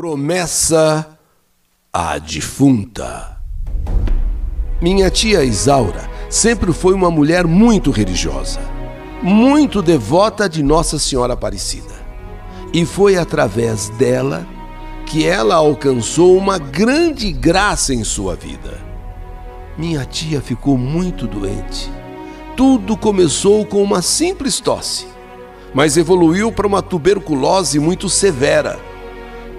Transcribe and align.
Promessa 0.00 1.18
à 1.92 2.16
defunta. 2.16 3.36
Minha 4.80 5.10
tia 5.10 5.44
Isaura 5.44 6.08
sempre 6.30 6.72
foi 6.72 6.94
uma 6.94 7.10
mulher 7.10 7.46
muito 7.46 7.90
religiosa, 7.90 8.60
muito 9.22 9.82
devota 9.82 10.48
de 10.48 10.62
Nossa 10.62 10.98
Senhora 10.98 11.34
Aparecida. 11.34 11.92
E 12.72 12.86
foi 12.86 13.18
através 13.18 13.90
dela 13.90 14.46
que 15.04 15.26
ela 15.26 15.56
alcançou 15.56 16.34
uma 16.34 16.56
grande 16.56 17.30
graça 17.30 17.92
em 17.92 18.02
sua 18.02 18.34
vida. 18.34 18.80
Minha 19.76 20.06
tia 20.06 20.40
ficou 20.40 20.78
muito 20.78 21.26
doente. 21.26 21.92
Tudo 22.56 22.96
começou 22.96 23.66
com 23.66 23.82
uma 23.82 24.00
simples 24.00 24.60
tosse, 24.60 25.06
mas 25.74 25.98
evoluiu 25.98 26.50
para 26.50 26.66
uma 26.66 26.80
tuberculose 26.80 27.78
muito 27.78 28.08
severa 28.08 28.88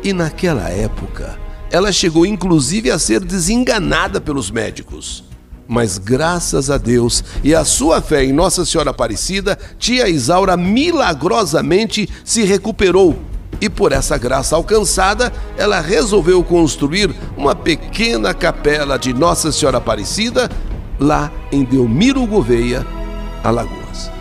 e 0.04 0.14
naquela 0.14 0.70
época, 0.70 1.38
ela 1.72 1.92
chegou 1.92 2.26
inclusive 2.26 2.92
a 2.92 3.00
ser 3.00 3.20
desenganada 3.22 4.20
pelos 4.20 4.52
médicos. 4.52 5.24
Mas 5.68 5.98
graças 5.98 6.70
a 6.70 6.78
Deus 6.78 7.24
e 7.44 7.56
a 7.56 7.64
sua 7.64 8.02
fé 8.02 8.26
em 8.26 8.34
Nossa 8.34 8.66
Senhora 8.66 8.90
Aparecida, 8.90 9.58
tia 9.80 10.10
Isaura 10.10 10.58
milagrosamente 10.58 12.10
se 12.26 12.44
recuperou. 12.44 13.18
E 13.62 13.70
por 13.70 13.92
essa 13.92 14.18
graça 14.18 14.56
alcançada, 14.56 15.32
ela 15.58 15.80
resolveu 15.80 16.44
construir 16.44 17.16
uma 17.38 17.56
pequena 17.56 18.34
capela 18.34 18.98
de 18.98 19.14
Nossa 19.14 19.52
Senhora 19.52 19.78
Aparecida 19.78 20.50
lá 21.00 21.32
em 21.52 21.64
Delmiro 21.64 22.26
Gouveia, 22.26 22.86
Alagoas. 23.44 24.12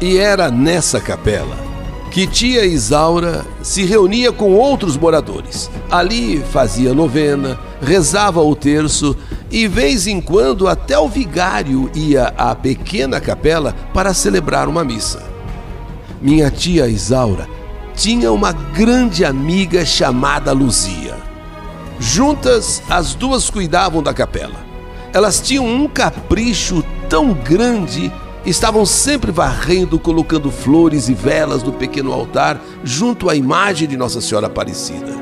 E 0.00 0.16
era 0.16 0.50
nessa 0.50 1.00
capela 1.00 1.67
que 2.10 2.26
tia 2.26 2.64
Isaura 2.64 3.44
se 3.62 3.84
reunia 3.84 4.32
com 4.32 4.54
outros 4.54 4.96
moradores. 4.96 5.70
Ali 5.90 6.40
fazia 6.40 6.94
novena, 6.94 7.58
rezava 7.80 8.40
o 8.42 8.56
terço 8.56 9.16
e, 9.50 9.68
vez 9.68 10.06
em 10.06 10.20
quando, 10.20 10.66
até 10.66 10.98
o 10.98 11.08
vigário 11.08 11.90
ia 11.94 12.32
à 12.36 12.54
pequena 12.54 13.20
capela 13.20 13.74
para 13.92 14.14
celebrar 14.14 14.68
uma 14.68 14.84
missa. 14.84 15.22
Minha 16.20 16.50
tia 16.50 16.88
Isaura 16.88 17.48
tinha 17.94 18.32
uma 18.32 18.52
grande 18.52 19.24
amiga 19.24 19.84
chamada 19.84 20.52
Luzia. 20.52 21.16
Juntas, 21.98 22.82
as 22.88 23.14
duas 23.14 23.50
cuidavam 23.50 24.02
da 24.02 24.14
capela. 24.14 24.66
Elas 25.12 25.40
tinham 25.40 25.66
um 25.66 25.88
capricho 25.88 26.84
tão 27.08 27.32
grande 27.32 28.12
estavam 28.44 28.86
sempre 28.86 29.30
varrendo, 29.30 29.98
colocando 29.98 30.50
flores 30.50 31.08
e 31.08 31.14
velas 31.14 31.62
no 31.62 31.72
pequeno 31.72 32.12
altar 32.12 32.60
junto 32.82 33.28
à 33.28 33.34
imagem 33.34 33.88
de 33.88 33.96
Nossa 33.96 34.20
Senhora 34.20 34.46
Aparecida. 34.46 35.16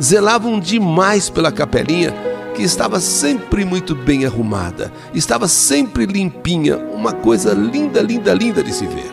Zelavam 0.00 0.58
demais 0.58 1.30
pela 1.30 1.52
capelinha, 1.52 2.14
que 2.54 2.62
estava 2.62 3.00
sempre 3.00 3.64
muito 3.64 3.94
bem 3.94 4.24
arrumada, 4.24 4.92
estava 5.14 5.46
sempre 5.46 6.06
limpinha, 6.06 6.78
uma 6.78 7.12
coisa 7.12 7.52
linda, 7.52 8.00
linda, 8.00 8.32
linda 8.32 8.62
de 8.62 8.72
se 8.72 8.86
ver. 8.86 9.10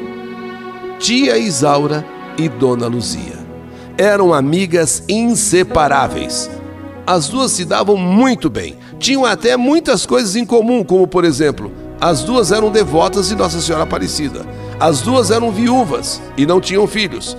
Tia 0.97 1.37
Isaura 1.37 2.05
e 2.37 2.47
Dona 2.47 2.87
Luzia 2.87 3.43
eram 3.97 4.33
amigas 4.33 5.03
inseparáveis. 5.07 6.49
As 7.05 7.27
duas 7.27 7.51
se 7.51 7.65
davam 7.65 7.97
muito 7.97 8.49
bem, 8.49 8.77
tinham 8.97 9.25
até 9.25 9.57
muitas 9.57 10.05
coisas 10.05 10.35
em 10.35 10.45
comum, 10.45 10.83
como 10.83 11.05
por 11.05 11.25
exemplo, 11.25 11.71
as 12.03 12.21
duas 12.21 12.51
eram 12.51 12.69
devotas 12.69 13.29
de 13.29 13.35
Nossa 13.35 13.61
Senhora 13.61 13.85
Aparecida. 13.85 14.45
As 14.77 14.99
duas 14.99 15.31
eram 15.31 15.53
viúvas 15.53 16.21
e 16.35 16.45
não 16.45 16.59
tinham 16.59 16.85
filhos. 16.85 17.37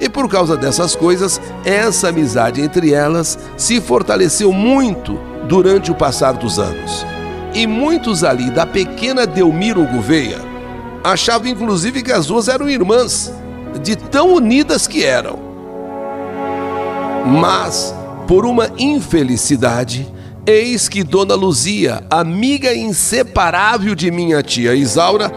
E 0.00 0.08
por 0.08 0.26
causa 0.26 0.56
dessas 0.56 0.96
coisas, 0.96 1.38
essa 1.66 2.08
amizade 2.08 2.62
entre 2.62 2.94
elas 2.94 3.38
se 3.58 3.78
fortaleceu 3.78 4.50
muito 4.54 5.20
durante 5.46 5.90
o 5.90 5.94
passar 5.94 6.32
dos 6.32 6.58
anos. 6.58 7.04
E 7.52 7.66
muitos 7.66 8.24
ali 8.24 8.50
da 8.50 8.64
pequena 8.64 9.26
Delmiro 9.26 9.84
Gouveia 9.84 10.40
achavam 11.04 11.48
inclusive 11.48 12.02
que 12.02 12.10
as 12.10 12.24
duas 12.24 12.48
eram 12.48 12.70
irmãs, 12.70 13.30
de 13.82 13.96
tão 13.96 14.32
unidas 14.32 14.86
que 14.86 15.04
eram. 15.04 15.38
Mas, 17.26 17.94
por 18.26 18.46
uma 18.46 18.70
infelicidade, 18.78 20.10
Eis 20.48 20.88
que 20.88 21.02
Dona 21.02 21.34
Luzia, 21.34 22.04
amiga 22.08 22.72
inseparável 22.72 23.96
de 23.96 24.12
minha 24.12 24.40
tia 24.44 24.76
Isaura, 24.76 25.28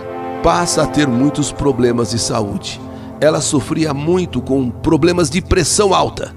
passa 0.43 0.83
a 0.83 0.85
ter 0.85 1.07
muitos 1.07 1.51
problemas 1.51 2.11
de 2.11 2.19
saúde. 2.19 2.79
Ela 3.19 3.41
sofria 3.41 3.91
muito 3.91 4.39
com 4.39 4.69
problemas 4.69 5.27
de 5.27 5.41
pressão 5.41 5.95
alta. 5.95 6.35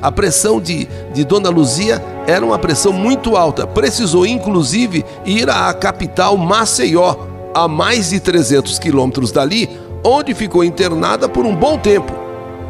A 0.00 0.10
pressão 0.10 0.58
de, 0.58 0.88
de 1.12 1.22
Dona 1.22 1.50
Luzia 1.50 2.02
era 2.26 2.42
uma 2.42 2.58
pressão 2.58 2.94
muito 2.94 3.36
alta. 3.36 3.66
Precisou, 3.66 4.24
inclusive, 4.24 5.04
ir 5.26 5.50
à 5.50 5.74
capital 5.74 6.34
Maceió, 6.38 7.16
a 7.54 7.68
mais 7.68 8.08
de 8.08 8.20
300 8.20 8.78
quilômetros 8.78 9.32
dali, 9.32 9.68
onde 10.02 10.32
ficou 10.32 10.64
internada 10.64 11.28
por 11.28 11.44
um 11.44 11.54
bom 11.54 11.76
tempo. 11.76 12.14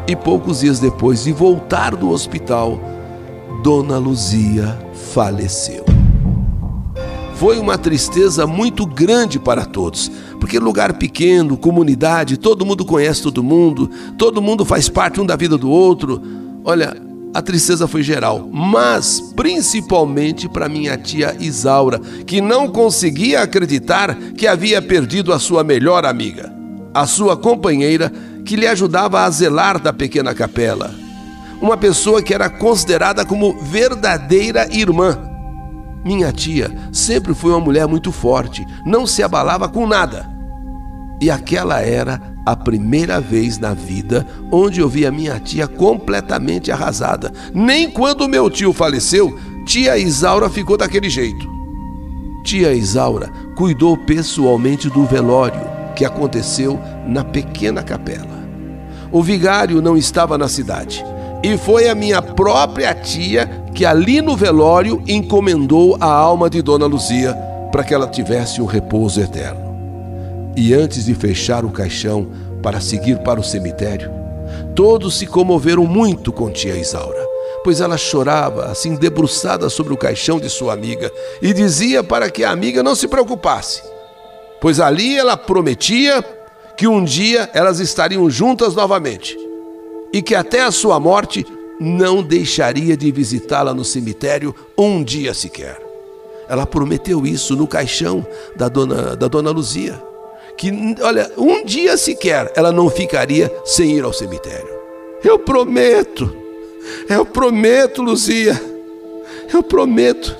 E 0.05 0.17
poucos 0.17 0.59
dias 0.59 0.81
depois 0.81 1.23
de 1.23 1.31
voltar 1.31 1.95
do 1.95 2.11
hospital, 2.11 2.77
Dona 3.65 3.97
Luzia 3.97 4.77
faleceu. 5.11 5.83
Foi 7.33 7.57
uma 7.57 7.79
tristeza 7.79 8.45
muito 8.45 8.85
grande 8.85 9.39
para 9.39 9.65
todos, 9.65 10.11
porque 10.39 10.59
lugar 10.59 10.93
pequeno, 10.99 11.57
comunidade, 11.57 12.37
todo 12.37 12.63
mundo 12.63 12.85
conhece 12.85 13.23
todo 13.23 13.43
mundo, 13.43 13.89
todo 14.19 14.39
mundo 14.39 14.63
faz 14.63 14.87
parte 14.87 15.19
um 15.19 15.25
da 15.25 15.35
vida 15.35 15.57
do 15.57 15.67
outro. 15.67 16.21
Olha, 16.63 16.95
a 17.33 17.41
tristeza 17.41 17.87
foi 17.87 18.03
geral, 18.03 18.47
mas 18.53 19.19
principalmente 19.35 20.47
para 20.47 20.69
minha 20.69 20.95
tia 20.95 21.35
Isaura, 21.39 21.99
que 22.27 22.41
não 22.41 22.67
conseguia 22.67 23.41
acreditar 23.41 24.15
que 24.37 24.45
havia 24.45 24.79
perdido 24.79 25.33
a 25.33 25.39
sua 25.39 25.63
melhor 25.63 26.05
amiga, 26.05 26.53
a 26.93 27.07
sua 27.07 27.35
companheira 27.35 28.13
que 28.45 28.55
lhe 28.55 28.67
ajudava 28.67 29.21
a 29.21 29.29
zelar 29.31 29.81
da 29.81 29.91
pequena 29.91 30.35
capela 30.35 31.03
uma 31.65 31.75
pessoa 31.75 32.21
que 32.21 32.31
era 32.31 32.47
considerada 32.47 33.25
como 33.25 33.57
verdadeira 33.59 34.67
irmã. 34.71 35.17
Minha 36.05 36.31
tia 36.31 36.71
sempre 36.93 37.33
foi 37.33 37.49
uma 37.49 37.59
mulher 37.59 37.87
muito 37.87 38.11
forte, 38.11 38.63
não 38.85 39.07
se 39.07 39.23
abalava 39.23 39.67
com 39.67 39.87
nada. 39.87 40.29
E 41.19 41.31
aquela 41.31 41.81
era 41.81 42.21
a 42.45 42.55
primeira 42.55 43.19
vez 43.19 43.57
na 43.57 43.73
vida 43.73 44.27
onde 44.51 44.79
eu 44.79 44.87
vi 44.87 45.07
a 45.07 45.11
minha 45.11 45.39
tia 45.39 45.67
completamente 45.67 46.71
arrasada. 46.71 47.33
Nem 47.51 47.89
quando 47.89 48.29
meu 48.29 48.47
tio 48.47 48.71
faleceu, 48.71 49.35
tia 49.65 49.97
Isaura 49.97 50.47
ficou 50.51 50.77
daquele 50.77 51.09
jeito. 51.09 51.49
Tia 52.43 52.73
Isaura 52.73 53.31
cuidou 53.57 53.97
pessoalmente 53.97 54.87
do 54.87 55.03
velório 55.05 55.61
que 55.95 56.05
aconteceu 56.05 56.79
na 57.07 57.23
pequena 57.23 57.81
capela. 57.81 58.45
O 59.11 59.23
vigário 59.23 59.81
não 59.81 59.97
estava 59.97 60.37
na 60.37 60.47
cidade 60.47 61.03
e 61.45 61.59
foi 61.59 61.87
a 61.87 61.93
minha 61.93 62.23
própria 62.23 62.91
tia 62.95 63.47
que 63.71 63.85
ali 63.85 64.19
no 64.19 64.35
velório 64.35 65.03
encomendou 65.07 65.95
a 65.99 66.07
alma 66.07 66.49
de 66.49 66.59
Dona 66.59 66.87
Luzia 66.87 67.35
para 67.71 67.83
que 67.83 67.93
ela 67.93 68.07
tivesse 68.07 68.59
um 68.63 68.65
repouso 68.65 69.21
eterno. 69.21 69.61
E 70.57 70.73
antes 70.73 71.05
de 71.05 71.13
fechar 71.13 71.63
o 71.63 71.69
caixão 71.69 72.27
para 72.63 72.81
seguir 72.81 73.19
para 73.19 73.39
o 73.39 73.43
cemitério, 73.43 74.09
todos 74.73 75.19
se 75.19 75.27
comoveram 75.27 75.85
muito 75.85 76.33
com 76.33 76.49
tia 76.49 76.75
Isaura, 76.75 77.23
pois 77.63 77.79
ela 77.79 77.95
chorava 77.95 78.65
assim 78.65 78.95
debruçada 78.95 79.69
sobre 79.69 79.93
o 79.93 79.97
caixão 79.97 80.39
de 80.39 80.49
sua 80.49 80.73
amiga 80.73 81.11
e 81.43 81.53
dizia 81.53 82.03
para 82.03 82.27
que 82.31 82.43
a 82.43 82.49
amiga 82.49 82.81
não 82.81 82.95
se 82.95 83.07
preocupasse, 83.07 83.83
pois 84.59 84.79
ali 84.79 85.15
ela 85.15 85.37
prometia 85.37 86.25
que 86.75 86.87
um 86.87 87.03
dia 87.03 87.47
elas 87.53 87.79
estariam 87.79 88.27
juntas 88.31 88.73
novamente 88.73 89.44
e 90.15 90.21
que 90.21 90.33
até 90.33 90.61
a 90.61 90.71
sua 90.71 90.97
morte 90.97 91.45
não 91.77 92.23
deixaria 92.23 92.95
de 92.95 93.11
visitá-la 93.11 93.73
no 93.73 93.83
cemitério 93.83 94.55
um 94.77 95.03
dia 95.03 95.33
sequer. 95.33 95.77
Ela 96.47 96.65
prometeu 96.65 97.25
isso 97.25 97.53
no 97.53 97.67
caixão 97.67 98.25
da 98.55 98.69
dona, 98.69 99.13
da 99.17 99.27
dona 99.27 99.51
Luzia. 99.51 100.01
Que, 100.57 100.71
olha, 101.01 101.29
um 101.37 101.65
dia 101.65 101.97
sequer 101.97 102.49
ela 102.55 102.71
não 102.71 102.89
ficaria 102.89 103.53
sem 103.65 103.97
ir 103.97 104.05
ao 104.05 104.13
cemitério. 104.13 104.69
Eu 105.21 105.37
prometo, 105.37 106.33
eu 107.09 107.25
prometo, 107.25 108.01
Luzia, 108.01 108.53
eu 109.53 109.61
prometo. 109.61 110.33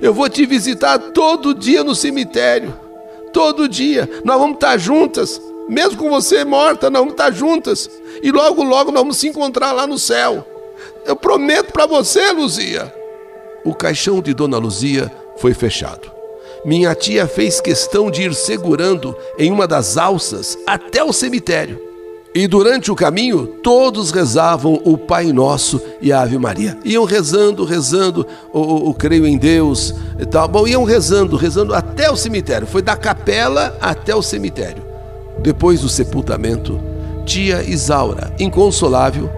Eu 0.00 0.14
vou 0.14 0.28
te 0.28 0.46
visitar 0.46 1.00
todo 1.00 1.52
dia 1.52 1.82
no 1.82 1.96
cemitério. 1.96 2.72
Todo 3.32 3.68
dia. 3.68 4.08
Nós 4.22 4.38
vamos 4.38 4.54
estar 4.54 4.78
juntas. 4.78 5.40
Mesmo 5.68 5.98
com 5.98 6.08
você 6.08 6.44
morta, 6.44 6.88
nós 6.90 7.00
vamos 7.00 7.14
estar 7.14 7.32
juntas. 7.32 7.90
E 8.22 8.30
logo, 8.30 8.62
logo 8.62 8.90
nós 8.90 9.02
vamos 9.02 9.16
se 9.16 9.28
encontrar 9.28 9.72
lá 9.72 9.86
no 9.86 9.98
céu. 9.98 10.46
Eu 11.04 11.16
prometo 11.16 11.72
para 11.72 11.86
você, 11.86 12.30
Luzia. 12.32 12.92
O 13.64 13.74
caixão 13.74 14.20
de 14.20 14.32
Dona 14.32 14.58
Luzia 14.58 15.10
foi 15.38 15.54
fechado. 15.54 16.10
Minha 16.64 16.94
tia 16.94 17.26
fez 17.26 17.60
questão 17.60 18.10
de 18.10 18.22
ir 18.22 18.34
segurando 18.34 19.16
em 19.38 19.52
uma 19.52 19.66
das 19.66 19.96
alças 19.96 20.58
até 20.66 21.02
o 21.02 21.12
cemitério. 21.12 21.86
E 22.34 22.46
durante 22.46 22.90
o 22.90 22.94
caminho, 22.94 23.46
todos 23.46 24.10
rezavam 24.10 24.80
o 24.84 24.98
Pai 24.98 25.32
Nosso 25.32 25.80
e 26.02 26.12
a 26.12 26.20
Ave 26.20 26.36
Maria. 26.38 26.78
Iam 26.84 27.04
rezando, 27.04 27.64
rezando 27.64 28.26
o, 28.52 28.92
Creio 28.92 29.26
em 29.26 29.38
Deus 29.38 29.94
e 30.18 30.26
tal. 30.26 30.46
Bom, 30.46 30.68
iam 30.68 30.84
rezando, 30.84 31.34
rezando 31.36 31.74
até 31.74 32.10
o 32.10 32.16
cemitério. 32.16 32.66
Foi 32.66 32.82
da 32.82 32.94
capela 32.94 33.74
até 33.80 34.14
o 34.14 34.20
cemitério. 34.20 34.85
Depois 35.42 35.80
do 35.80 35.88
sepultamento, 35.88 36.80
tia 37.24 37.62
Isaura, 37.62 38.32
inconsolável, 38.38 39.30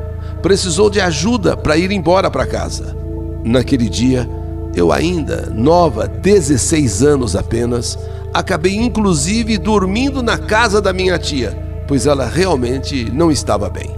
precisou 0.43 0.89
de 0.89 1.01
ajuda 1.01 1.57
para 1.57 1.77
ir 1.77 1.91
embora 1.91 2.31
para 2.31 2.47
casa. 2.47 2.97
Naquele 3.45 3.89
dia, 3.89 4.29
eu 4.75 4.93
ainda, 4.93 5.53
nova, 5.55 6.07
16 6.07 7.03
anos 7.03 7.35
apenas, 7.35 7.99
acabei 8.33 8.77
inclusive 8.77 9.59
dormindo 9.59 10.23
na 10.23 10.39
casa 10.39 10.81
da 10.81 10.93
minha 10.93 11.19
tia 11.19 11.69
pois 11.89 12.07
ela 12.07 12.27
realmente 12.27 13.11
não 13.11 13.33
estava 13.33 13.71
bem. 13.71 13.91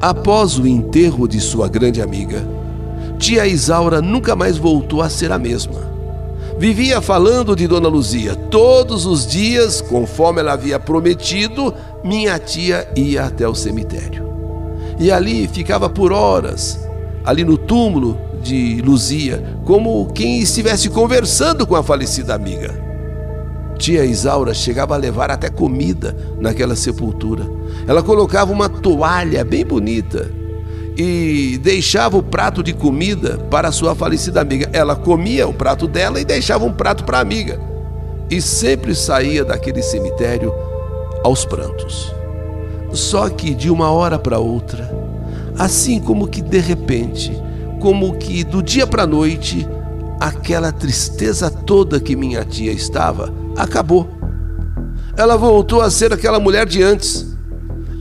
Após 0.00 0.58
o 0.58 0.66
enterro 0.66 1.28
de 1.28 1.38
sua 1.38 1.68
grande 1.68 2.00
amiga, 2.00 2.42
tia 3.18 3.46
Isaura 3.46 4.00
nunca 4.00 4.34
mais 4.34 4.56
voltou 4.56 5.02
a 5.02 5.10
ser 5.10 5.30
a 5.30 5.38
mesma. 5.38 5.99
Vivia 6.60 7.00
falando 7.00 7.56
de 7.56 7.66
Dona 7.66 7.88
Luzia 7.88 8.36
todos 8.36 9.06
os 9.06 9.26
dias, 9.26 9.80
conforme 9.80 10.40
ela 10.40 10.52
havia 10.52 10.78
prometido, 10.78 11.72
minha 12.04 12.38
tia 12.38 12.86
ia 12.94 13.24
até 13.24 13.48
o 13.48 13.54
cemitério. 13.54 14.28
E 14.98 15.10
ali 15.10 15.48
ficava 15.48 15.88
por 15.88 16.12
horas, 16.12 16.78
ali 17.24 17.44
no 17.44 17.56
túmulo 17.56 18.18
de 18.42 18.82
Luzia, 18.82 19.42
como 19.64 20.12
quem 20.12 20.40
estivesse 20.40 20.90
conversando 20.90 21.66
com 21.66 21.76
a 21.76 21.82
falecida 21.82 22.34
amiga. 22.34 22.78
Tia 23.78 24.04
Isaura 24.04 24.52
chegava 24.52 24.94
a 24.94 24.98
levar 24.98 25.30
até 25.30 25.48
comida 25.48 26.14
naquela 26.38 26.76
sepultura. 26.76 27.50
Ela 27.88 28.02
colocava 28.02 28.52
uma 28.52 28.68
toalha 28.68 29.42
bem 29.44 29.64
bonita 29.64 30.39
e 31.02 31.56
deixava 31.56 32.18
o 32.18 32.22
prato 32.22 32.62
de 32.62 32.74
comida 32.74 33.38
para 33.50 33.72
sua 33.72 33.94
falecida 33.94 34.38
amiga. 34.42 34.68
Ela 34.70 34.94
comia 34.94 35.48
o 35.48 35.54
prato 35.54 35.88
dela 35.88 36.20
e 36.20 36.26
deixava 36.26 36.66
um 36.66 36.72
prato 36.74 37.04
para 37.04 37.16
a 37.16 37.22
amiga. 37.22 37.58
E 38.28 38.42
sempre 38.42 38.94
saía 38.94 39.42
daquele 39.42 39.80
cemitério 39.80 40.52
aos 41.24 41.46
prantos. 41.46 42.14
Só 42.92 43.30
que 43.30 43.54
de 43.54 43.70
uma 43.70 43.90
hora 43.90 44.18
para 44.18 44.40
outra, 44.40 44.94
assim 45.58 45.98
como 45.98 46.28
que 46.28 46.42
de 46.42 46.58
repente, 46.58 47.32
como 47.80 48.18
que 48.18 48.44
do 48.44 48.62
dia 48.62 48.86
para 48.86 49.04
a 49.04 49.06
noite, 49.06 49.66
aquela 50.20 50.70
tristeza 50.70 51.50
toda 51.50 51.98
que 51.98 52.14
minha 52.14 52.44
tia 52.44 52.72
estava 52.72 53.32
acabou. 53.56 54.06
Ela 55.16 55.38
voltou 55.38 55.80
a 55.80 55.90
ser 55.90 56.12
aquela 56.12 56.38
mulher 56.38 56.66
de 56.66 56.82
antes. 56.82 57.26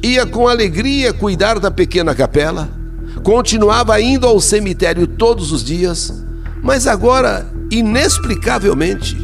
Ia 0.03 0.25
com 0.25 0.49
alegria 0.49 1.13
cuidar 1.13 1.59
da 1.59 1.71
pequena 1.71 2.13
capela, 2.13 2.77
continuava 3.23 3.99
indo 4.01 4.25
ao 4.25 4.39
cemitério 4.39 5.05
todos 5.07 5.51
os 5.51 5.63
dias, 5.63 6.23
mas 6.61 6.87
agora, 6.87 7.47
inexplicavelmente, 7.71 9.15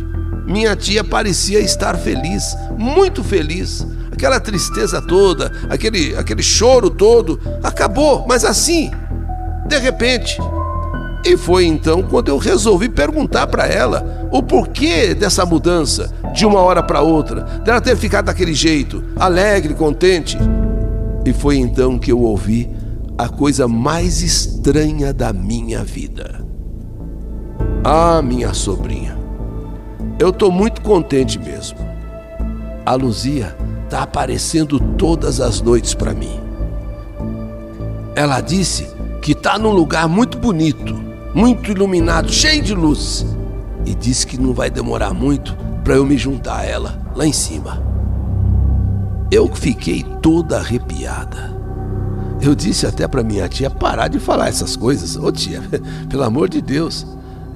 minha 0.45 0.75
tia 0.75 1.03
parecia 1.03 1.59
estar 1.59 1.97
feliz, 1.97 2.55
muito 2.77 3.23
feliz. 3.23 3.85
Aquela 4.11 4.39
tristeza 4.39 5.01
toda, 5.01 5.51
aquele, 5.69 6.15
aquele 6.15 6.41
choro 6.41 6.89
todo, 6.89 7.39
acabou, 7.61 8.25
mas 8.27 8.45
assim, 8.45 8.89
de 9.67 9.77
repente, 9.77 10.37
e 11.25 11.35
foi 11.35 11.65
então 11.65 12.03
quando 12.03 12.29
eu 12.29 12.37
resolvi 12.37 12.87
perguntar 12.87 13.47
para 13.47 13.65
ela 13.65 14.29
o 14.31 14.43
porquê 14.43 15.13
dessa 15.13 15.45
mudança 15.45 16.13
de 16.33 16.45
uma 16.45 16.59
hora 16.59 16.83
para 16.83 17.01
outra, 17.01 17.41
dela 17.63 17.81
ter 17.81 17.97
ficado 17.97 18.25
daquele 18.25 18.53
jeito, 18.53 19.03
alegre, 19.15 19.73
contente. 19.73 20.37
E 21.25 21.33
foi 21.33 21.57
então 21.57 21.97
que 21.97 22.11
eu 22.11 22.21
ouvi 22.21 22.69
a 23.17 23.29
coisa 23.29 23.67
mais 23.67 24.21
estranha 24.21 25.13
da 25.13 25.31
minha 25.31 25.83
vida. 25.83 26.45
Ah, 27.83 28.21
minha 28.21 28.53
sobrinha, 28.53 29.17
eu 30.19 30.31
tô 30.33 30.51
muito 30.51 30.81
contente 30.81 31.39
mesmo. 31.39 31.77
A 32.85 32.95
Luzia 32.95 33.55
tá 33.89 34.03
aparecendo 34.03 34.79
todas 34.79 35.39
as 35.39 35.61
noites 35.61 35.93
para 35.93 36.13
mim. 36.13 36.39
Ela 38.15 38.41
disse 38.41 38.87
que 39.21 39.33
tá 39.35 39.57
num 39.57 39.71
lugar 39.71 40.07
muito 40.07 40.37
bonito 40.37 41.05
muito 41.35 41.69
iluminado, 41.69 42.31
cheio 42.31 42.63
de 42.63 42.73
luz. 42.73 43.25
E 43.85 43.93
disse 43.93 44.25
que 44.25 44.39
não 44.39 44.53
vai 44.53 44.71
demorar 44.71 45.13
muito 45.13 45.53
para 45.83 45.95
eu 45.95 46.05
me 46.05 46.17
juntar 46.17 46.59
a 46.59 46.63
ela 46.63 46.97
lá 47.13 47.27
em 47.27 47.33
cima. 47.33 47.83
Eu 49.29 49.53
fiquei 49.53 50.01
toda 50.21 50.57
arrepiada. 50.57 51.53
Eu 52.41 52.53
disse 52.53 52.85
até 52.85 53.07
para 53.07 53.23
minha 53.23 53.47
tia 53.47 53.69
parar 53.69 54.07
de 54.07 54.19
falar 54.19 54.49
essas 54.49 54.75
coisas. 54.75 55.15
Ô 55.15 55.31
tia, 55.31 55.61
pelo 56.09 56.23
amor 56.23 56.49
de 56.49 56.61
Deus, 56.61 57.05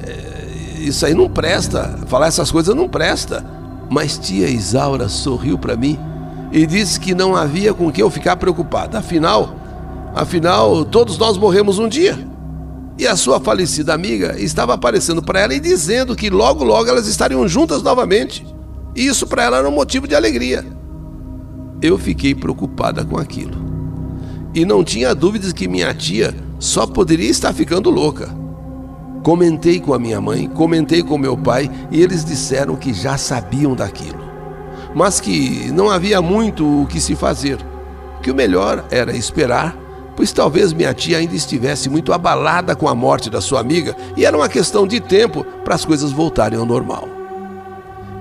é, 0.02 0.80
isso 0.80 1.06
aí 1.06 1.14
não 1.14 1.30
presta. 1.30 2.00
Falar 2.08 2.28
essas 2.28 2.52
coisas 2.52 2.76
não 2.76 2.88
presta. 2.88 3.46
Mas 3.90 4.18
tia 4.18 4.48
Isaura 4.48 5.10
sorriu 5.10 5.58
para 5.58 5.76
mim 5.76 6.00
e 6.52 6.66
disse 6.66 7.00
que 7.00 7.14
não 7.14 7.36
havia 7.36 7.74
com 7.74 7.92
que 7.92 8.02
eu 8.02 8.10
ficar 8.10 8.36
preocupada. 8.38 9.00
Afinal, 9.00 9.56
afinal, 10.16 10.86
todos 10.86 11.18
nós 11.18 11.38
morremos 11.38 11.80
um 11.80 11.88
dia. 11.88 12.18
E 12.98 13.08
a 13.08 13.16
sua 13.16 13.40
falecida 13.40 13.94
amiga 13.94 14.36
estava 14.40 14.74
aparecendo 14.74 15.24
para 15.24 15.40
ela 15.40 15.54
e 15.54 15.60
dizendo 15.60 16.16
que 16.16 16.30
logo 16.30 16.64
logo 16.64 16.90
elas 16.90 17.08
estariam 17.08 17.48
juntas 17.48 17.82
novamente. 17.82 18.46
E 18.96 19.06
isso 19.06 19.26
para 19.26 19.44
ela 19.44 19.58
era 19.58 19.70
um 19.70 19.72
motivo 19.72 20.08
de 20.08 20.16
alegria. 20.16 20.66
Eu 21.82 21.98
fiquei 21.98 22.36
preocupada 22.36 23.06
com 23.06 23.18
aquilo. 23.18 23.79
E 24.54 24.66
não 24.66 24.84
tinha 24.84 25.14
dúvidas 25.14 25.54
que 25.54 25.68
minha 25.68 25.94
tia 25.94 26.34
só 26.60 26.86
poderia 26.88 27.30
estar 27.30 27.54
ficando 27.54 27.90
louca. 27.90 28.30
Comentei 29.24 29.80
com 29.80 29.94
a 29.94 30.00
minha 30.00 30.20
mãe, 30.20 30.48
comentei 30.48 31.04
com 31.04 31.18
meu 31.18 31.38
pai 31.38 31.70
e 31.92 32.02
eles 32.02 32.24
disseram 32.24 32.76
que 32.76 32.94
já 32.94 33.18
sabiam 33.18 33.76
daquilo, 33.76 34.24
mas 34.96 35.20
que 35.20 35.70
não 35.74 35.90
havia 35.90 36.22
muito 36.22 36.84
o 36.84 36.88
que 36.88 37.02
se 37.02 37.16
fazer, 37.16 37.58
que 38.24 38.32
o 38.32 38.36
melhor 38.36 38.86
era 38.90 39.16
esperar 39.16 39.78
pois 40.20 40.34
talvez 40.34 40.74
minha 40.74 40.94
tia 40.94 41.18
ainda 41.18 41.34
estivesse 41.34 41.90
muito 41.90 42.12
abalada 42.12 42.76
com 42.76 42.90
a 42.90 42.94
morte 42.94 43.30
da 43.30 43.40
sua 43.40 43.62
amiga 43.62 43.96
e 44.18 44.26
era 44.26 44.36
uma 44.36 44.50
questão 44.50 44.86
de 44.86 45.00
tempo 45.00 45.46
para 45.64 45.74
as 45.74 45.86
coisas 45.86 46.12
voltarem 46.12 46.60
ao 46.60 46.66
normal. 46.66 47.08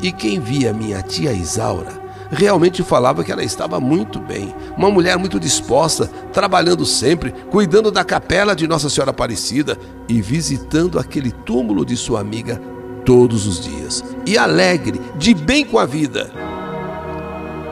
E 0.01 0.13
quem 0.13 0.39
via 0.39 0.73
minha 0.73 1.03
tia 1.03 1.33
Isaura 1.33 2.08
realmente 2.31 2.83
falava 2.83 3.25
que 3.25 3.33
ela 3.33 3.43
estava 3.43 3.81
muito 3.81 4.19
bem, 4.19 4.55
uma 4.77 4.91
mulher 4.91 5.17
muito 5.19 5.39
disposta, 5.39 6.07
trabalhando 6.33 6.85
sempre, 6.85 7.33
cuidando 7.51 7.91
da 7.91 8.05
capela 8.05 8.55
de 8.55 8.67
Nossa 8.67 8.91
Senhora 8.91 9.11
Aparecida 9.11 9.79
e 10.09 10.21
visitando 10.21 10.99
aquele 10.99 11.31
túmulo 11.31 11.85
de 11.85 11.97
sua 11.97 12.21
amiga 12.21 12.61
todos 13.05 13.47
os 13.47 13.61
dias, 13.61 14.05
e 14.27 14.37
alegre, 14.37 15.01
de 15.17 15.33
bem 15.33 15.65
com 15.65 15.79
a 15.79 15.87
vida. 15.87 16.31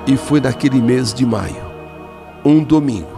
E 0.06 0.16
foi 0.16 0.40
naquele 0.40 0.80
mês 0.80 1.12
de 1.12 1.26
maio, 1.26 1.66
um 2.44 2.62
domingo 2.62 3.16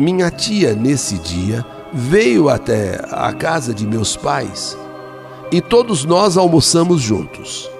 minha 0.00 0.30
tia, 0.30 0.74
nesse 0.74 1.18
dia, 1.18 1.64
veio 1.92 2.48
até 2.48 2.98
a 3.10 3.34
casa 3.34 3.74
de 3.74 3.86
meus 3.86 4.16
pais 4.16 4.78
e 5.52 5.60
todos 5.60 6.06
nós 6.06 6.38
almoçamos 6.38 7.02
juntos. 7.02 7.70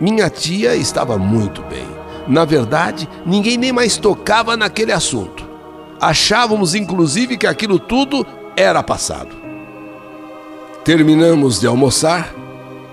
Minha 0.00 0.28
tia 0.28 0.76
estava 0.76 1.16
muito 1.16 1.62
bem. 1.62 1.86
Na 2.28 2.44
verdade, 2.44 3.08
ninguém 3.24 3.56
nem 3.56 3.72
mais 3.72 3.96
tocava 3.96 4.56
naquele 4.56 4.92
assunto. 4.92 5.44
Achávamos 6.00 6.74
inclusive 6.74 7.36
que 7.36 7.46
aquilo 7.46 7.78
tudo 7.78 8.26
era 8.56 8.82
passado. 8.82 9.34
Terminamos 10.84 11.60
de 11.60 11.66
almoçar. 11.66 12.34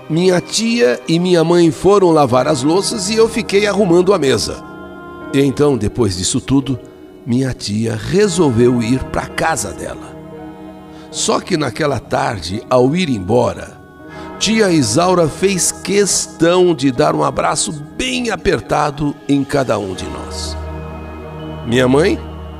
Minha 0.08 0.40
tia 0.40 1.00
e 1.08 1.18
minha 1.18 1.42
mãe 1.42 1.70
foram 1.70 2.10
lavar 2.10 2.46
as 2.46 2.62
louças 2.62 3.08
e 3.08 3.16
eu 3.16 3.28
fiquei 3.28 3.66
arrumando 3.66 4.12
a 4.12 4.18
mesa. 4.18 4.62
E 5.32 5.40
então, 5.40 5.76
depois 5.76 6.16
disso 6.16 6.40
tudo, 6.40 6.78
minha 7.26 7.52
tia 7.52 7.96
resolveu 7.96 8.82
ir 8.82 9.02
para 9.04 9.26
casa 9.26 9.72
dela. 9.72 10.14
Só 11.10 11.40
que 11.40 11.56
naquela 11.56 11.98
tarde, 11.98 12.62
ao 12.68 12.94
ir 12.94 13.08
embora, 13.08 13.83
tia 14.38 14.70
Isaura 14.70 15.28
fez 15.28 15.72
questão 15.72 16.74
de 16.74 16.90
dar 16.90 17.14
um 17.14 17.22
abraço 17.22 17.72
bem 17.72 18.30
apertado 18.30 19.14
em 19.28 19.42
cada 19.42 19.78
um 19.78 19.94
de 19.94 20.04
nós. 20.04 20.56
Minha 21.66 21.88
mãe 21.88 22.18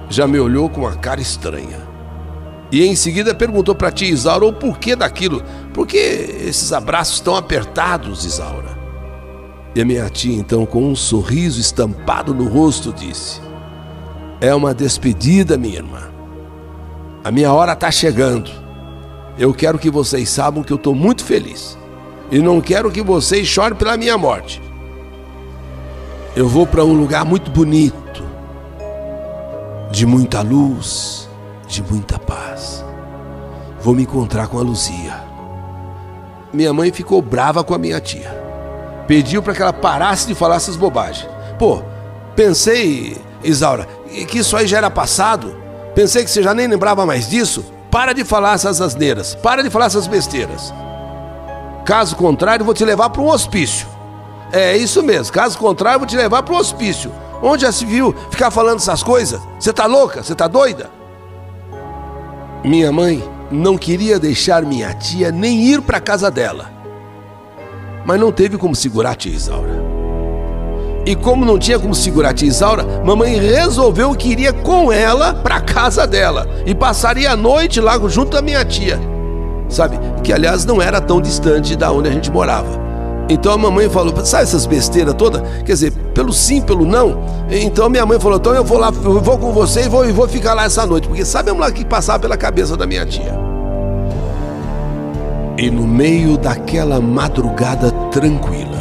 já 0.08 0.26
me 0.26 0.38
olhou 0.38 0.68
com 0.68 0.82
uma 0.82 0.96
cara 0.96 1.20
estranha. 1.20 1.82
E 2.72 2.84
em 2.84 2.96
seguida 2.96 3.34
perguntou 3.34 3.74
para 3.74 3.92
tia 3.92 4.08
Isaura 4.08 4.46
o 4.46 4.52
porquê 4.52 4.96
daquilo. 4.96 5.42
Por 5.72 5.86
que 5.86 5.96
esses 5.96 6.72
abraços 6.72 7.20
tão 7.20 7.36
apertados, 7.36 8.24
Isaura? 8.24 8.78
E 9.74 9.80
a 9.80 9.84
minha 9.84 10.08
tia, 10.08 10.36
então, 10.36 10.64
com 10.64 10.90
um 10.90 10.96
sorriso 10.96 11.60
estampado 11.60 12.32
no 12.32 12.48
rosto, 12.48 12.92
disse: 12.92 13.40
é 14.40 14.54
uma 14.54 14.74
despedida, 14.74 15.56
minha 15.56 15.76
irmã. 15.76 16.10
A 17.24 17.30
minha 17.30 17.52
hora 17.52 17.72
está 17.72 17.90
chegando. 17.90 18.63
Eu 19.38 19.52
quero 19.52 19.78
que 19.78 19.90
vocês 19.90 20.28
saibam 20.28 20.62
que 20.62 20.72
eu 20.72 20.76
estou 20.76 20.94
muito 20.94 21.24
feliz. 21.24 21.76
E 22.30 22.38
não 22.38 22.60
quero 22.60 22.90
que 22.90 23.02
vocês 23.02 23.46
chorem 23.46 23.76
pela 23.76 23.96
minha 23.96 24.16
morte. 24.16 24.62
Eu 26.36 26.48
vou 26.48 26.66
para 26.66 26.84
um 26.84 26.92
lugar 26.92 27.24
muito 27.24 27.50
bonito. 27.50 28.04
de 29.90 30.06
muita 30.06 30.42
luz, 30.42 31.28
de 31.68 31.80
muita 31.82 32.18
paz. 32.18 32.84
Vou 33.80 33.94
me 33.94 34.02
encontrar 34.02 34.48
com 34.48 34.58
a 34.58 34.62
Luzia. 34.62 35.22
Minha 36.52 36.72
mãe 36.72 36.90
ficou 36.90 37.22
brava 37.22 37.62
com 37.62 37.74
a 37.74 37.78
minha 37.78 38.00
tia. 38.00 38.42
Pediu 39.06 39.40
para 39.42 39.54
que 39.54 39.62
ela 39.62 39.72
parasse 39.72 40.26
de 40.26 40.34
falar 40.34 40.56
essas 40.56 40.74
bobagens. 40.74 41.28
Pô, 41.58 41.82
pensei, 42.34 43.16
Isaura, 43.44 43.86
que 44.28 44.38
isso 44.38 44.56
aí 44.56 44.66
já 44.66 44.78
era 44.78 44.90
passado. 44.90 45.56
Pensei 45.94 46.24
que 46.24 46.30
você 46.30 46.42
já 46.42 46.52
nem 46.52 46.66
lembrava 46.66 47.06
mais 47.06 47.28
disso. 47.28 47.64
Para 47.94 48.12
de 48.12 48.24
falar 48.24 48.54
essas 48.54 48.80
asneiras. 48.80 49.36
Para 49.36 49.62
de 49.62 49.70
falar 49.70 49.86
essas 49.86 50.08
besteiras. 50.08 50.74
Caso 51.84 52.16
contrário, 52.16 52.64
vou 52.64 52.74
te 52.74 52.84
levar 52.84 53.08
para 53.08 53.22
um 53.22 53.28
hospício. 53.28 53.86
É 54.50 54.76
isso 54.76 55.00
mesmo. 55.00 55.32
Caso 55.32 55.56
contrário, 55.56 56.00
vou 56.00 56.08
te 56.08 56.16
levar 56.16 56.42
para 56.42 56.52
um 56.52 56.58
hospício. 56.58 57.12
Onde 57.40 57.62
já 57.62 57.70
se 57.70 57.84
viu 57.86 58.12
ficar 58.32 58.50
falando 58.50 58.78
essas 58.78 59.00
coisas? 59.00 59.40
Você 59.60 59.72
tá 59.72 59.86
louca? 59.86 60.24
Você 60.24 60.34
tá 60.34 60.48
doida? 60.48 60.90
Minha 62.64 62.90
mãe 62.90 63.22
não 63.48 63.78
queria 63.78 64.18
deixar 64.18 64.64
minha 64.64 64.92
tia 64.94 65.30
nem 65.30 65.60
ir 65.60 65.80
para 65.80 66.00
casa 66.00 66.32
dela. 66.32 66.72
Mas 68.04 68.18
não 68.18 68.32
teve 68.32 68.58
como 68.58 68.74
segurar 68.74 69.12
a 69.12 69.14
tia 69.14 69.32
Isaura. 69.32 69.83
E 71.06 71.14
como 71.14 71.44
não 71.44 71.58
tinha 71.58 71.78
como 71.78 71.94
segurar 71.94 72.30
a 72.30 72.34
tia 72.34 72.48
Isaura, 72.48 72.84
mamãe 73.04 73.38
resolveu 73.38 74.14
que 74.14 74.30
iria 74.30 74.52
com 74.52 74.90
ela 74.90 75.34
para 75.34 75.60
casa 75.60 76.06
dela 76.06 76.48
e 76.64 76.74
passaria 76.74 77.32
a 77.32 77.36
noite 77.36 77.80
lá 77.80 77.98
junto 78.08 78.32
da 78.32 78.42
minha 78.42 78.64
tia. 78.64 78.98
Sabe? 79.68 79.98
Que 80.22 80.32
aliás 80.32 80.64
não 80.64 80.80
era 80.80 81.00
tão 81.00 81.20
distante 81.20 81.76
da 81.76 81.92
onde 81.92 82.08
a 82.08 82.12
gente 82.12 82.30
morava. 82.30 82.84
Então 83.28 83.52
a 83.52 83.58
mamãe 83.58 83.88
falou, 83.88 84.14
sabe 84.24 84.42
essas 84.42 84.66
besteiras 84.66 85.14
todas? 85.14 85.42
Quer 85.64 85.72
dizer, 85.72 85.92
pelo 86.14 86.32
sim, 86.32 86.60
pelo 86.60 86.84
não. 86.84 87.22
Então 87.50 87.88
minha 87.88 88.04
mãe 88.04 88.18
falou, 88.20 88.38
então 88.38 88.54
eu 88.54 88.64
vou 88.64 88.78
lá, 88.78 88.92
eu 89.02 89.20
vou 89.20 89.38
com 89.38 89.52
você 89.52 89.84
e 89.84 89.88
vou, 89.88 90.10
vou 90.12 90.28
ficar 90.28 90.54
lá 90.54 90.64
essa 90.64 90.86
noite. 90.86 91.08
Porque 91.08 91.24
sabemos 91.24 91.60
lá 91.60 91.70
que 91.70 91.84
passava 91.84 92.18
pela 92.18 92.36
cabeça 92.36 92.76
da 92.76 92.86
minha 92.86 93.04
tia. 93.06 93.34
E 95.56 95.70
no 95.70 95.86
meio 95.86 96.36
daquela 96.36 97.00
madrugada 97.00 97.90
tranquila, 98.10 98.73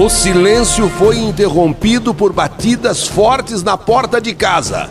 o 0.00 0.08
silêncio 0.08 0.88
foi 0.88 1.18
interrompido 1.18 2.14
por 2.14 2.32
batidas 2.32 3.06
fortes 3.06 3.62
na 3.62 3.76
porta 3.76 4.20
de 4.20 4.34
casa. 4.34 4.88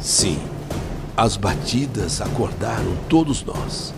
Sim 0.00 0.38
as 1.16 1.36
batidas 1.36 2.20
acordaram 2.20 2.96
todos 3.08 3.44
nós. 3.44 3.94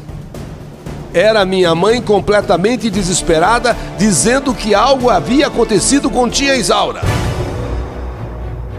Era 1.13 1.45
minha 1.45 1.75
mãe 1.75 2.03
completamente 2.03 2.91
desesperada, 2.91 3.77
dizendo 3.97 4.53
que 4.53 4.75
algo 4.75 5.09
havia 5.09 5.47
acontecido 5.47 6.11
com 6.11 6.29
tia 6.29 6.55
Isaura. 6.55 7.03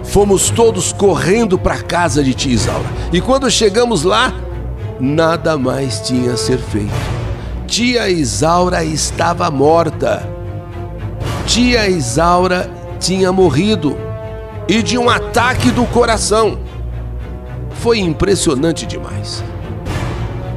Fomos 0.03 0.49
todos 0.49 0.93
correndo 0.93 1.57
para 1.57 1.75
a 1.75 1.81
casa 1.81 2.23
de 2.23 2.33
tia 2.33 2.53
Isaura. 2.53 2.85
E 3.11 3.19
quando 3.19 3.49
chegamos 3.49 4.03
lá, 4.03 4.33
nada 4.99 5.57
mais 5.57 5.99
tinha 6.01 6.33
a 6.33 6.37
ser 6.37 6.57
feito. 6.57 6.91
Tia 7.67 8.09
Isaura 8.09 8.83
estava 8.83 9.49
morta. 9.49 10.27
Tia 11.45 11.87
Isaura 11.89 12.69
tinha 12.99 13.31
morrido 13.31 13.97
e 14.67 14.81
de 14.81 14.97
um 14.97 15.09
ataque 15.09 15.69
do 15.71 15.85
coração 15.85 16.57
foi 17.85 17.99
impressionante 17.99 18.85
demais. 18.85 19.43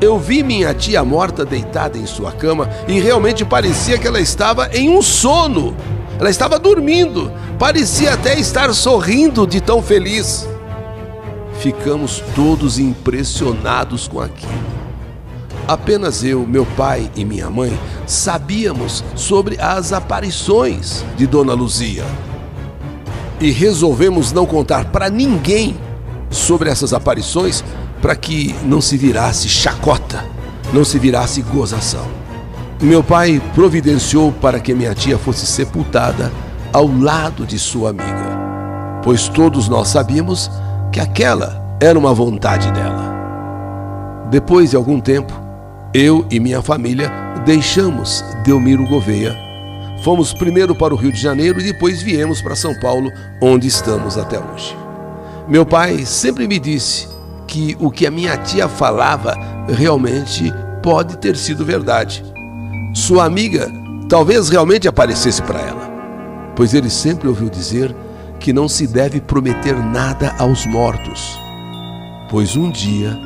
Eu 0.00 0.18
vi 0.18 0.42
minha 0.42 0.72
tia 0.72 1.04
morta 1.04 1.44
deitada 1.44 1.98
em 1.98 2.06
sua 2.06 2.32
cama 2.32 2.70
e 2.86 2.98
realmente 3.00 3.44
parecia 3.44 3.98
que 3.98 4.06
ela 4.06 4.20
estava 4.20 4.70
em 4.72 4.88
um 4.88 5.02
sono. 5.02 5.76
Ela 6.18 6.30
estava 6.30 6.58
dormindo, 6.58 7.30
parecia 7.58 8.14
até 8.14 8.38
estar 8.38 8.72
sorrindo 8.72 9.46
de 9.46 9.60
tão 9.60 9.82
feliz. 9.82 10.48
Ficamos 11.60 12.22
todos 12.34 12.78
impressionados 12.78 14.06
com 14.06 14.20
aquilo. 14.20 14.52
Apenas 15.66 16.24
eu, 16.24 16.46
meu 16.46 16.64
pai 16.64 17.10
e 17.14 17.24
minha 17.24 17.50
mãe 17.50 17.78
sabíamos 18.06 19.04
sobre 19.14 19.60
as 19.60 19.92
aparições 19.92 21.04
de 21.16 21.26
Dona 21.26 21.52
Luzia. 21.52 22.04
E 23.40 23.50
resolvemos 23.50 24.32
não 24.32 24.46
contar 24.46 24.86
para 24.86 25.10
ninguém 25.10 25.76
sobre 26.30 26.70
essas 26.70 26.92
aparições 26.92 27.62
para 28.00 28.16
que 28.16 28.54
não 28.64 28.80
se 28.80 28.96
virasse 28.96 29.48
chacota, 29.48 30.24
não 30.72 30.84
se 30.84 30.98
virasse 30.98 31.42
gozação. 31.42 32.06
Meu 32.80 33.02
pai 33.02 33.42
providenciou 33.54 34.30
para 34.32 34.60
que 34.60 34.74
minha 34.74 34.94
tia 34.94 35.18
fosse 35.18 35.44
sepultada 35.44 36.32
ao 36.72 36.86
lado 36.86 37.44
de 37.44 37.58
sua 37.58 37.90
amiga, 37.90 39.00
pois 39.02 39.28
todos 39.28 39.68
nós 39.68 39.88
sabíamos 39.88 40.50
que 40.92 41.00
aquela 41.00 41.76
era 41.80 41.98
uma 41.98 42.12
vontade 42.12 42.70
dela. 42.72 43.16
Depois 44.30 44.70
de 44.70 44.76
algum 44.76 45.00
tempo, 45.00 45.32
eu 45.94 46.26
e 46.30 46.38
minha 46.38 46.60
família 46.60 47.10
deixamos 47.46 48.24
Delmiro 48.44 48.86
Gouveia. 48.86 49.34
Fomos 50.02 50.32
primeiro 50.32 50.74
para 50.74 50.94
o 50.94 50.96
Rio 50.96 51.12
de 51.12 51.20
Janeiro 51.20 51.60
e 51.60 51.64
depois 51.64 52.02
viemos 52.02 52.40
para 52.40 52.54
São 52.54 52.78
Paulo, 52.78 53.10
onde 53.40 53.66
estamos 53.66 54.16
até 54.16 54.38
hoje. 54.38 54.76
Meu 55.48 55.64
pai 55.64 56.04
sempre 56.04 56.46
me 56.46 56.58
disse 56.58 57.08
que 57.46 57.76
o 57.80 57.90
que 57.90 58.06
a 58.06 58.10
minha 58.10 58.36
tia 58.36 58.68
falava 58.68 59.34
realmente 59.68 60.52
pode 60.82 61.16
ter 61.16 61.36
sido 61.36 61.64
verdade. 61.64 62.22
Sua 62.94 63.24
amiga 63.24 63.70
talvez 64.08 64.48
realmente 64.48 64.86
aparecesse 64.86 65.42
para 65.42 65.60
ela, 65.60 65.90
pois 66.54 66.74
ele 66.74 66.90
sempre 66.90 67.28
ouviu 67.28 67.48
dizer 67.48 67.94
que 68.38 68.52
não 68.52 68.68
se 68.68 68.86
deve 68.86 69.20
prometer 69.20 69.74
nada 69.76 70.34
aos 70.38 70.66
mortos, 70.66 71.38
pois 72.30 72.56
um 72.56 72.70
dia 72.70 73.18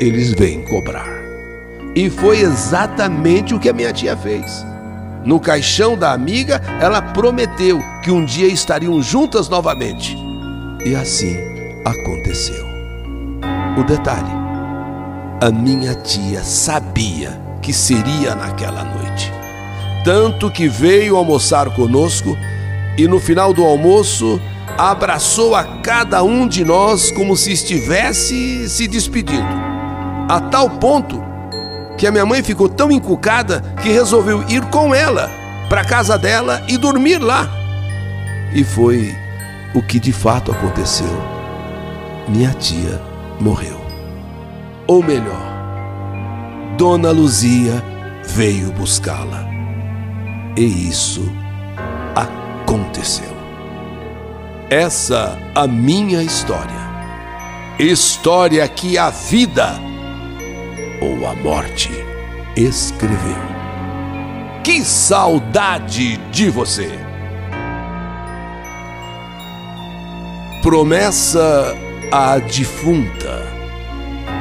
eles 0.00 0.32
vêm 0.32 0.62
cobrar. 0.62 1.08
E 1.94 2.08
foi 2.08 2.40
exatamente 2.40 3.54
o 3.54 3.60
que 3.60 3.68
a 3.68 3.72
minha 3.72 3.92
tia 3.92 4.16
fez. 4.16 4.64
No 5.24 5.38
caixão 5.38 5.96
da 5.96 6.12
amiga, 6.12 6.60
ela 6.80 7.00
prometeu 7.00 7.80
que 8.02 8.10
um 8.10 8.24
dia 8.24 8.48
estariam 8.48 9.00
juntas 9.02 9.48
novamente. 9.48 10.16
E 10.84 10.94
assim 10.96 11.36
aconteceu. 11.84 12.66
O 13.78 13.84
detalhe: 13.84 14.32
a 15.40 15.50
minha 15.50 15.94
tia 15.94 16.42
sabia 16.42 17.40
que 17.60 17.72
seria 17.72 18.34
naquela 18.34 18.84
noite. 18.84 19.32
Tanto 20.04 20.50
que 20.50 20.68
veio 20.68 21.16
almoçar 21.16 21.70
conosco 21.74 22.36
e 22.96 23.08
no 23.08 23.18
final 23.18 23.52
do 23.52 23.64
almoço 23.64 24.40
abraçou 24.76 25.54
a 25.54 25.64
cada 25.80 26.22
um 26.22 26.46
de 26.46 26.64
nós 26.64 27.10
como 27.10 27.36
se 27.36 27.52
estivesse 27.52 28.68
se 28.68 28.86
despedindo. 28.86 29.62
A 30.28 30.40
tal 30.40 30.68
ponto 30.70 31.22
que 31.96 32.06
a 32.06 32.10
minha 32.10 32.26
mãe 32.26 32.42
ficou 32.42 32.68
tão 32.68 32.90
encucada 32.90 33.60
que 33.82 33.90
resolveu 33.90 34.42
ir 34.48 34.62
com 34.66 34.94
ela 34.94 35.30
para 35.68 35.84
casa 35.84 36.18
dela 36.18 36.62
e 36.68 36.76
dormir 36.76 37.18
lá. 37.18 37.48
E 38.54 38.64
foi 38.64 39.14
o 39.74 39.82
que 39.82 39.98
de 39.98 40.12
fato 40.12 40.52
aconteceu. 40.52 41.06
Minha 42.28 42.52
tia 42.54 43.00
morreu. 43.40 43.80
Ou 44.86 45.02
melhor, 45.02 45.52
Dona 46.76 47.10
Luzia 47.10 47.82
veio 48.24 48.70
buscá-la. 48.72 49.46
E 50.56 50.88
isso 50.88 51.41
aconteceu. 52.72 53.30
Essa 54.70 55.38
a 55.54 55.66
minha 55.66 56.22
história. 56.22 56.80
História 57.78 58.66
que 58.66 58.96
a 58.96 59.10
vida 59.10 59.78
ou 61.00 61.26
a 61.26 61.34
morte 61.34 61.90
escreveu. 62.56 63.52
Que 64.64 64.82
saudade 64.82 66.16
de 66.30 66.48
você! 66.48 66.90
Promessa 70.62 71.76
à 72.10 72.38
Defunta. 72.38 73.52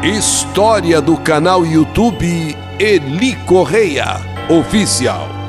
História 0.03 1.01
do 1.01 1.17
canal 1.17 1.65
YouTube 1.65 2.55
Eli 2.79 3.35
Correia 3.45 4.21
Oficial. 4.49 5.40